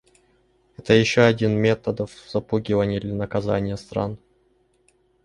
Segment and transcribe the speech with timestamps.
[0.77, 4.17] Это еще один методов запугивания или наказания стран.